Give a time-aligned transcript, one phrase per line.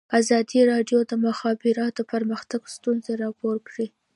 [0.19, 3.87] ازادي راډیو د د مخابراتو پرمختګ ستونزې راپور کړي.